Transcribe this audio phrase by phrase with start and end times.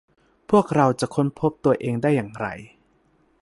[0.49, 2.47] พวกเราจะค้นพบตัวเองได้อย่างไร